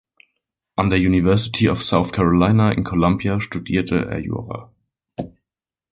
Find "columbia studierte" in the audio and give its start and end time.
2.83-4.09